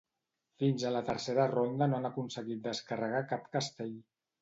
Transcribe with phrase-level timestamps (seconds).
[0.63, 3.99] Fins a la tercera ronda no han aconseguit descarregar cap castell.